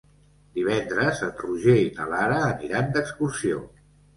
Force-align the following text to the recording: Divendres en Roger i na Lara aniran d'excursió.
Divendres 0.59 1.21
en 1.27 1.35
Roger 1.43 1.77
i 1.83 1.93
na 1.99 2.09
Lara 2.15 2.41
aniran 2.49 2.91
d'excursió. 2.97 3.63